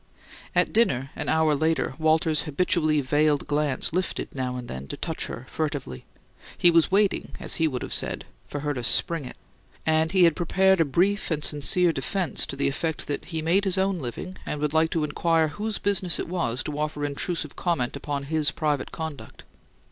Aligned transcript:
At 0.55 0.73
dinner, 0.73 1.11
an 1.15 1.29
hour 1.29 1.53
later, 1.53 1.93
Walter's 1.99 2.41
habitually 2.49 3.01
veiled 3.01 3.45
glance 3.45 3.93
lifted, 3.93 4.33
now 4.33 4.55
and 4.57 4.67
then, 4.67 4.87
to 4.87 4.97
touch 4.97 5.27
her 5.27 5.45
furtively; 5.47 6.05
he 6.57 6.71
was 6.71 6.91
waiting, 6.91 7.33
as 7.39 7.57
he 7.57 7.67
would 7.67 7.83
have 7.83 7.93
said, 7.93 8.25
for 8.47 8.61
her 8.61 8.73
to 8.73 8.83
"spring 8.83 9.25
it"; 9.25 9.37
and 9.85 10.11
he 10.11 10.23
had 10.23 10.35
prepared 10.35 10.81
a 10.81 10.85
brief 10.85 11.29
and 11.29 11.43
sincere 11.43 11.93
defense 11.93 12.47
to 12.47 12.55
the 12.55 12.67
effect 12.67 13.05
that 13.05 13.25
he 13.25 13.43
made 13.43 13.63
his 13.63 13.77
own 13.77 13.99
living, 13.99 14.37
and 14.43 14.59
would 14.59 14.73
like 14.73 14.89
to 14.89 15.03
inquire 15.03 15.49
whose 15.49 15.77
business 15.77 16.17
it 16.17 16.27
was 16.27 16.63
to 16.63 16.79
offer 16.79 17.05
intrusive 17.05 17.55
comment 17.55 17.95
upon 17.95 18.23
his 18.23 18.49
private 18.49 18.91
conduct. 18.91 19.43